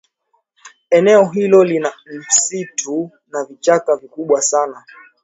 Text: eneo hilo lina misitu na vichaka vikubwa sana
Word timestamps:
eneo 0.89 1.25
hilo 1.25 1.63
lina 1.63 1.93
misitu 2.05 3.11
na 3.27 3.43
vichaka 3.45 3.95
vikubwa 3.95 4.41
sana 4.41 4.85